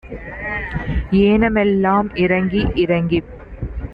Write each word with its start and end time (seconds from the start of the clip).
ஏன 1.21 1.49
மெல்லாம் 1.49 2.09
இறக்கி 2.15 2.63
இறக்கிப் 2.75 3.29